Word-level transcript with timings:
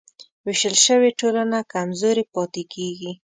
وېشل 0.45 0.75
شوې 0.85 1.09
ټولنه 1.19 1.59
کمزورې 1.73 2.23
پاتې 2.33 2.63
کېږي. 2.73 3.11